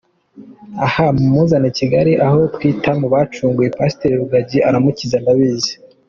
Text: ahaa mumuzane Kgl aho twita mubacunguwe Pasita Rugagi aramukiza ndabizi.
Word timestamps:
ahaa 0.85 1.15
mumuzane 1.17 1.67
Kgl 1.77 2.09
aho 2.25 2.39
twita 2.53 2.91
mubacunguwe 2.99 3.67
Pasita 3.77 4.05
Rugagi 4.19 4.57
aramukiza 4.67 5.17
ndabizi. 5.23 5.73